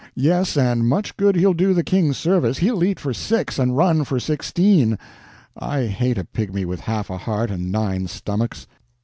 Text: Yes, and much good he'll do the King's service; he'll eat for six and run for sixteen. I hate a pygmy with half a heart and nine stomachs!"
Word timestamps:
Yes, 0.15 0.57
and 0.57 0.87
much 0.89 1.15
good 1.15 1.35
he'll 1.35 1.53
do 1.53 1.75
the 1.75 1.83
King's 1.83 2.17
service; 2.17 2.57
he'll 2.57 2.83
eat 2.83 2.99
for 2.99 3.13
six 3.13 3.59
and 3.59 3.77
run 3.77 4.03
for 4.03 4.19
sixteen. 4.19 4.97
I 5.55 5.85
hate 5.85 6.17
a 6.17 6.23
pygmy 6.23 6.65
with 6.65 6.79
half 6.79 7.11
a 7.11 7.17
heart 7.19 7.51
and 7.51 7.71
nine 7.71 8.07
stomachs!" 8.07 8.65